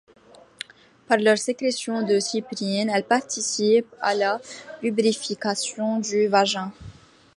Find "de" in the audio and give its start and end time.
2.01-2.17